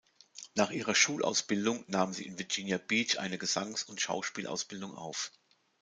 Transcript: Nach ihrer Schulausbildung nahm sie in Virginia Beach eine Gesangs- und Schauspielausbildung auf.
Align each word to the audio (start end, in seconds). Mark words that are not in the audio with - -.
Nach 0.55 0.71
ihrer 0.71 0.95
Schulausbildung 0.95 1.83
nahm 1.85 2.11
sie 2.11 2.25
in 2.25 2.39
Virginia 2.39 2.79
Beach 2.79 3.19
eine 3.19 3.37
Gesangs- 3.37 3.83
und 3.83 4.01
Schauspielausbildung 4.01 4.95
auf. 4.95 5.31